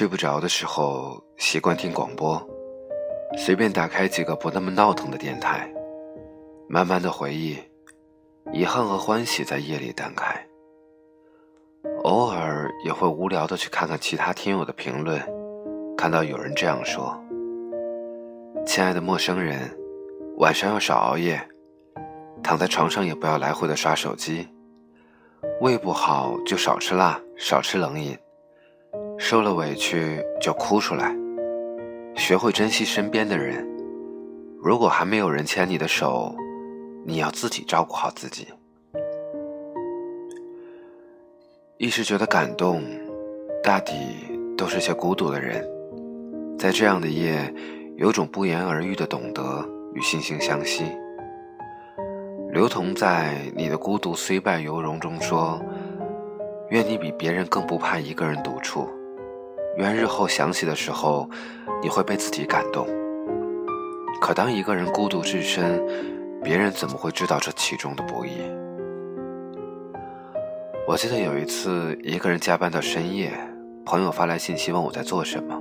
[0.00, 2.42] 睡不着的时候，习惯听广播，
[3.36, 5.70] 随便打开几个不那么闹腾的电台，
[6.70, 7.58] 慢慢的回忆，
[8.50, 10.34] 遗憾和欢喜在夜里淡开。
[12.04, 15.20] 偶尔也会无聊的去看看其他听友的评论，
[15.98, 17.14] 看到有人这样说
[18.64, 19.70] ：“亲爱的陌生人，
[20.38, 21.46] 晚上要少熬夜，
[22.42, 24.48] 躺在床上也不要来回的刷手机，
[25.60, 28.16] 胃不好就少吃辣，少吃冷饮。”
[29.22, 31.14] 受了委屈就哭出来，
[32.16, 33.64] 学会珍惜身边的人。
[34.62, 36.34] 如果还没有人牵你的手，
[37.04, 38.48] 你要自己照顾好自己。
[41.76, 42.82] 一时觉得感动，
[43.62, 43.92] 大抵
[44.56, 45.68] 都是些孤独的人，
[46.58, 47.54] 在这样的夜，
[47.96, 49.42] 有种不言而喻的懂得
[49.92, 50.84] 与惺惺相惜。
[52.50, 55.62] 刘同在《你的孤独虽败犹荣》中说
[56.70, 58.88] ：“愿你比别人更不怕一个人独处。”
[59.76, 61.28] 愿日后想起的时候，
[61.82, 62.86] 你会被自己感动。
[64.20, 65.82] 可当一个人孤独至深，
[66.42, 68.42] 别人怎么会知道这其中的不易？
[70.86, 73.32] 我记得有一次，一个人加班到深夜，
[73.86, 75.54] 朋友发来信息问我在做什么，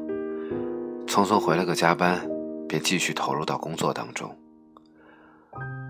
[1.08, 2.20] 匆匆回了个加班，
[2.68, 4.36] 便继续投入到工作当中。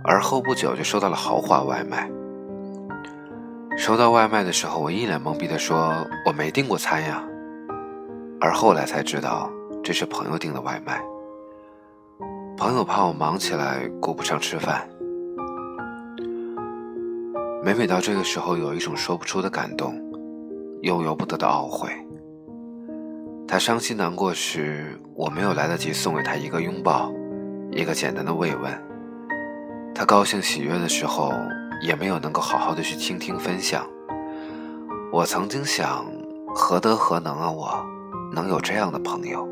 [0.04, 2.10] 而后不久就收到了豪华外卖。
[3.78, 7.24] 收到外卖的时候，我一脸懵逼地说：“我没订过餐呀。”
[8.42, 9.52] 而后来才知道，
[9.84, 11.04] 这是朋友订的外卖。
[12.58, 14.88] 朋友怕我忙起来顾不上吃饭。
[17.62, 19.94] 每每到这个时候，有一种说不出的感动，
[20.82, 21.90] 又由不得的懊悔。
[23.46, 27.12] 他伤心难过时，我没有来得及送给他一个拥抱，
[27.72, 28.72] 一个简单的慰问；
[29.94, 31.34] 他高兴喜悦的时候，
[31.82, 33.86] 也没有能够好好的去倾听分享。
[35.12, 36.06] 我曾经想，
[36.56, 37.86] 何德何能啊，我。
[38.32, 39.48] 能有这样的朋友，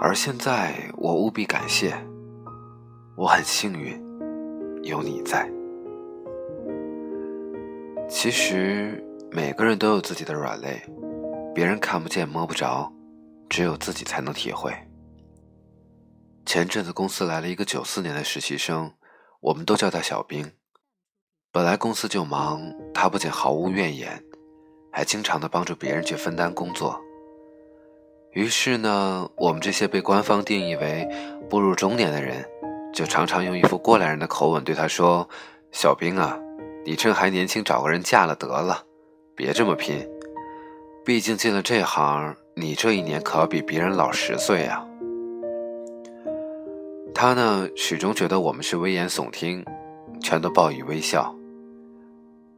[0.00, 1.94] 而现在我务必感谢，
[3.16, 4.02] 我很幸运
[4.82, 5.50] 有你在。
[8.08, 10.82] 其实每个人都有自己的软肋，
[11.54, 12.92] 别人看不见摸不着，
[13.48, 14.74] 只有自己才能体会。
[16.44, 18.92] 前阵子公司来了一个九四年的实习生，
[19.40, 20.52] 我们都叫他小兵。
[21.52, 22.60] 本来公司就忙，
[22.92, 24.24] 他不仅毫无怨言。
[24.90, 27.00] 还经常的帮助别人去分担工作。
[28.32, 31.08] 于是呢，我们这些被官方定义为
[31.48, 32.44] 步入中年的人，
[32.92, 35.28] 就常常用一副过来人的口吻对他说
[35.72, 36.38] ：“小兵啊，
[36.84, 38.84] 你趁还年轻找个人嫁了得了，
[39.34, 40.08] 别这么拼。
[41.04, 44.86] 毕竟进了这行，你这一年可要比别人老十岁啊。”
[47.12, 49.64] 他呢，始终觉得我们是危言耸听，
[50.22, 51.34] 全都报以微笑。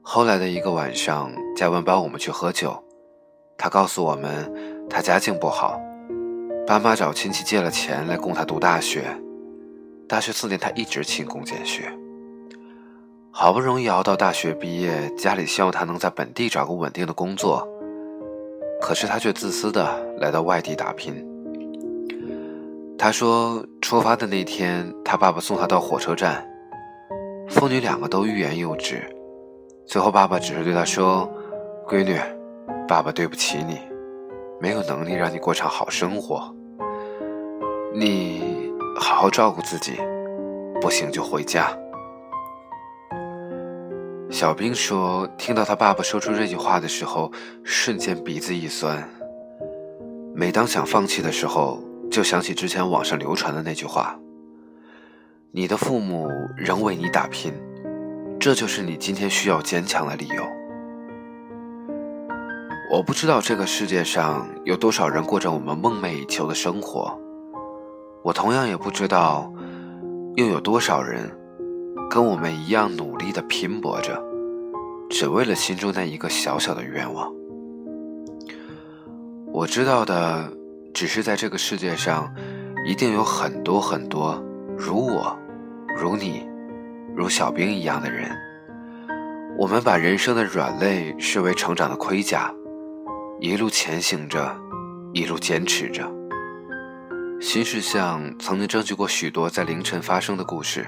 [0.04, 2.76] 后来的一个晚上，嘉文帮我们去喝酒，
[3.56, 4.52] 他告诉我们，
[4.90, 5.80] 他家境不好，
[6.66, 9.04] 爸妈找亲戚借了钱来供他读大学。
[10.08, 11.88] 大学四年，他一直勤工俭学，
[13.30, 17.66] 好不容易熬到大学毕业，家里希望他能在本地找个稳定的工作，
[18.80, 21.24] 可是他却自私的来到外地打拼。
[22.98, 26.44] 他说，出发的那天，他爸爸送他到火车站，
[27.48, 29.02] 父女两个都欲言又止。
[29.84, 31.28] 最后，爸爸只是对他说
[31.86, 32.18] ：“闺女，
[32.88, 33.78] 爸爸对不起你，
[34.60, 36.54] 没有能力让你过上好生活。
[37.92, 40.00] 你好好照顾自己，
[40.80, 41.76] 不行就回家。”
[44.30, 47.30] 小兵说：“听到他爸爸说出这句话的时候，
[47.62, 49.06] 瞬间鼻子一酸。
[50.34, 51.78] 每当想放弃的时候，
[52.10, 54.18] 就想起之前网上流传的那句话
[55.52, 57.52] ：‘你的父母仍为你打拼。’”
[58.42, 60.42] 这就是你今天需要坚强的理由。
[62.90, 67.16] 我不知道这个世界上有多少人过着我们梦寐以求的生活，
[68.24, 69.52] 我同样也不知道，
[70.34, 71.30] 又有多少人
[72.10, 74.20] 跟我们一样努力的拼搏着，
[75.08, 77.32] 只为了心中那一个小小的愿望。
[79.52, 80.52] 我知道的，
[80.92, 82.28] 只是在这个世界上，
[82.84, 84.42] 一定有很多很多
[84.76, 85.38] 如我，
[85.96, 86.50] 如你。
[87.14, 88.30] 如小兵一样的人，
[89.58, 92.52] 我们把人生的软肋视为成长的盔甲，
[93.38, 94.56] 一路前行着，
[95.12, 96.10] 一路坚持着。
[97.40, 100.86] 新事项曾经征集过许多在凌晨发生的故事，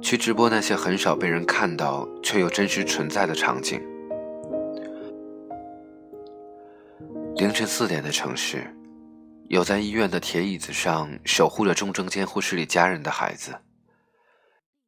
[0.00, 3.82] 去直播那些很少被人看到却又真实存在的场景。
[7.36, 8.66] 凌晨四点的城市，
[9.48, 13.54] 有在医院的铁椅子上守护着重症监护室里家人的孩子。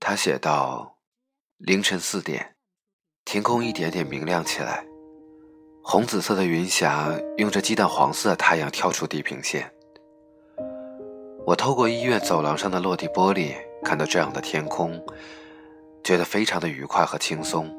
[0.03, 0.97] 他写道
[1.61, 2.55] ：“凌晨四点，
[3.27, 4.83] 天空一点点明亮起来，
[5.85, 9.71] 红紫色的云霞用着鸡蛋黄色的太阳跳出地平线。
[11.47, 13.55] 我透过医院走廊上的落地玻璃
[13.85, 14.99] 看到这样的天空，
[16.03, 17.71] 觉得非常的愉快和轻松。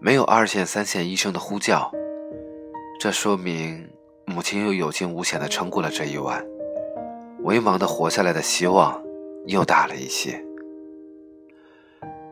[0.00, 1.90] 没有二线、三线医生的呼叫，
[3.00, 3.90] 这说明
[4.24, 6.46] 母亲又有惊无险的撑过了这一晚，
[7.42, 9.02] 微茫的活下来的希望
[9.46, 10.44] 又大了一些。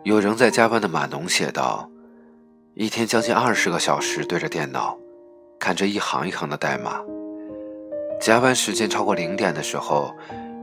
[0.07, 1.91] 有仍在加班的码农写道
[2.75, 4.97] ：“一天将近二十个小时对着电脑，
[5.59, 7.01] 看着一行一行的代码。
[8.21, 10.15] 加班时间超过零点的时候，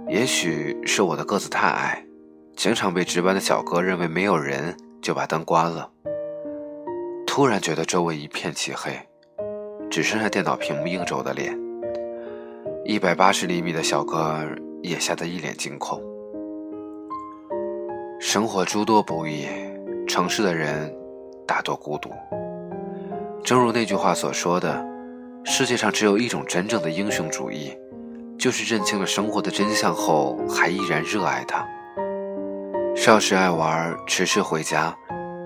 [0.07, 2.05] 也许是我的个子太矮，
[2.55, 5.91] 经常被值班的小哥认为没有人，就把灯关了。
[7.27, 8.97] 突然觉得周围一片漆黑，
[9.91, 11.53] 只剩下电脑屏幕映着我的脸。
[12.85, 14.39] 一百八十厘米的小哥
[14.81, 16.01] 也吓得一脸惊恐。”
[18.25, 19.45] 生活诸多不易，
[20.07, 20.89] 城市的人
[21.45, 22.09] 大多孤独。
[23.43, 24.81] 正如那句话所说的
[25.43, 27.77] ：“世界上只有一种真正的英雄主义，
[28.39, 31.67] 就是认清了生活的真相后还依然热爱它。”
[32.95, 34.97] 少时爱玩，迟迟回家，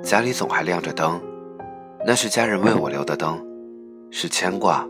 [0.03, 1.19] 家里总还亮着灯，
[2.05, 3.43] 那是家人为我留的灯，
[4.11, 4.87] 是牵挂，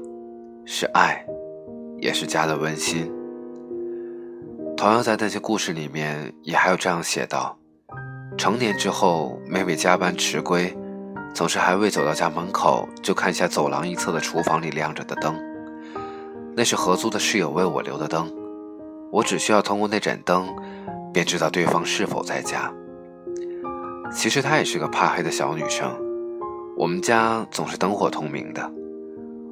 [0.65, 1.25] 是爱，
[1.99, 3.09] 也是家的温馨。
[4.75, 7.57] 同样在那些故事里面，也还有这样写道。
[8.35, 10.75] 成年之后，每每加班迟归，
[11.33, 15.35] 总是还未走到家门口，就看一下走廊一侧的厨房里亮着的灯。
[16.55, 18.31] 那是合租的室友为我留的灯，
[19.11, 20.47] 我只需要通过那盏灯，
[21.13, 22.71] 便知道对方是否在家。
[24.11, 25.91] 其实她也是个怕黑的小女生，
[26.75, 28.71] 我们家总是灯火通明的。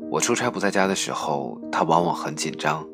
[0.10, 2.86] 我出差不在家的时候，她往往很紧张，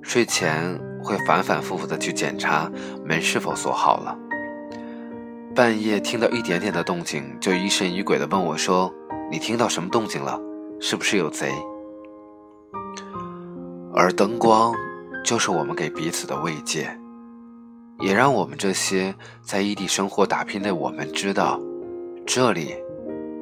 [0.00, 2.70] 睡前会反反复复的去检查
[3.04, 4.16] 门是否锁好了。
[5.54, 8.90] 半夜听到一点点的动静，就疑神疑鬼的问我说
[9.30, 10.40] ：“你听到什么动静了？
[10.80, 11.52] 是不是有贼？”
[13.94, 14.72] 而灯光，
[15.22, 16.98] 就是我们给彼此的慰藉，
[18.00, 21.60] 也让我们这些在异地生活打拼的我们知道，
[22.26, 22.74] 这里，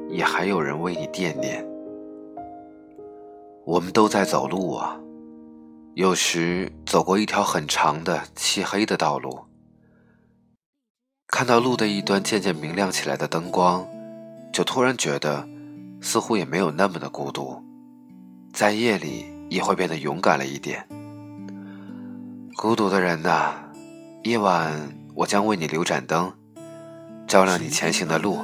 [0.09, 1.65] 也还有人为你惦念。
[3.65, 4.99] 我们都在走路啊，
[5.93, 9.39] 有时走过一条很长的漆黑的道路。
[11.31, 13.87] 看到路的一端渐渐明亮起来的灯光，
[14.51, 15.47] 就突然觉得，
[16.01, 17.55] 似乎也没有那么的孤独，
[18.51, 20.85] 在夜里也会变得勇敢了一点。
[22.57, 23.53] 孤独的人呐，
[24.23, 26.31] 夜晚我将为你留盏灯，
[27.25, 28.39] 照亮你前行的路，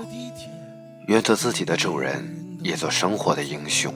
[1.07, 3.93] 愿做自己的主人，也做生活的英雄。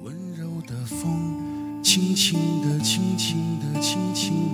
[0.00, 4.53] 温柔的风，轻轻的，轻轻的，轻轻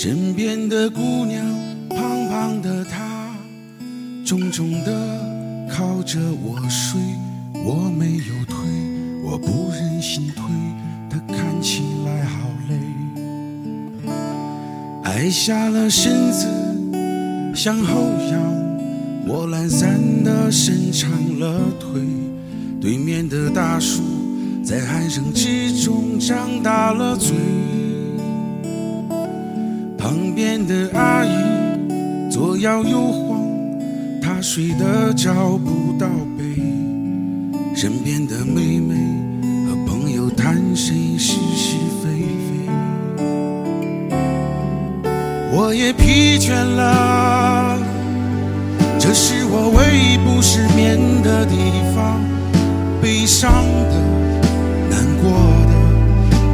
[0.00, 1.44] 身边的姑娘，
[1.88, 3.34] 胖胖的她，
[4.24, 7.00] 重重的靠着我睡，
[7.64, 8.54] 我没有推，
[9.24, 10.44] 我不忍心推，
[11.10, 12.78] 她看起来好累。
[15.02, 16.46] 矮下了身子
[17.52, 18.00] 向后
[18.30, 18.40] 仰，
[19.26, 21.10] 我懒散的伸长
[21.40, 22.00] 了腿。
[22.80, 24.00] 对面的大叔
[24.62, 27.34] 在鼾声之中张大了嘴。
[32.60, 33.40] 摇又晃，
[34.20, 36.44] 他睡得找不到北。
[37.74, 38.94] 身边的妹妹
[39.68, 42.08] 和朋友谈谁是是非
[42.46, 42.68] 非。
[45.52, 47.78] 我也疲倦了，
[48.98, 51.56] 这是我唯一不失眠的地
[51.94, 52.20] 方。
[53.00, 53.94] 悲伤的、
[54.90, 55.30] 难过
[55.68, 55.72] 的，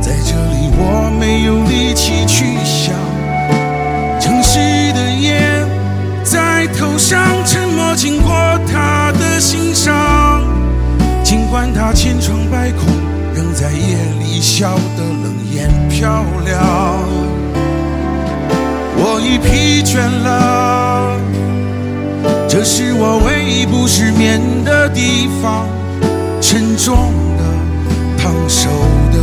[0.03, 3.04] 在这里我没有力气去想。
[14.57, 16.55] 笑得冷眼漂亮。
[18.97, 21.19] 我已疲倦了，
[22.49, 25.67] 这是我唯一不失眠的地方。
[26.41, 27.43] 沉重的、
[28.17, 28.71] 烫手
[29.11, 29.19] 的，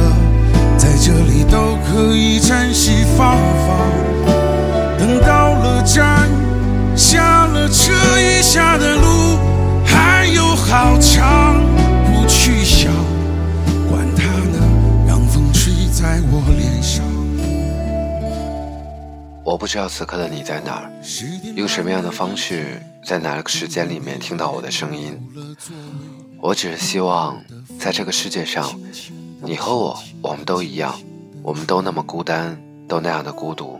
[0.77, 3.77] 在这里都可以暂时放放。
[4.99, 6.27] 等到了站。
[6.93, 9.39] 下了车，余下的路
[9.85, 11.60] 还有好长，
[16.01, 17.05] 在我脸上。
[19.43, 20.91] 我不知道此刻的你在哪儿，
[21.55, 25.15] 用什么样的方式，在哪个时间里面听到我的声音。
[26.39, 27.39] 我只是希望，
[27.79, 28.67] 在这个世界上，
[29.43, 30.99] 你和我，我们都一样，
[31.43, 33.79] 我们都那么孤单，都那样的孤独。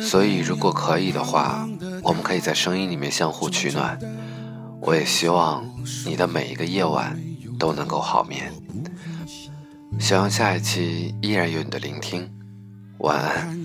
[0.00, 1.68] 所以，如果可以的话，
[2.04, 3.98] 我们可以在声音里面相互取暖。
[4.80, 5.68] 我也希望
[6.06, 7.20] 你的每一个夜晚
[7.58, 8.52] 都能够好眠。
[10.04, 12.30] 希望下一期依然有你的聆听。
[12.98, 13.64] 晚安。